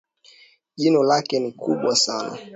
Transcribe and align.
jino 0.75 1.03
lake 1.03 1.39
ni 1.39 1.51
kubwa 1.51 1.95
sana 1.95 2.37